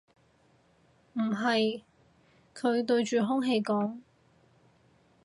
[1.13, 1.83] 唔係，
[2.55, 3.99] 佢對住空氣講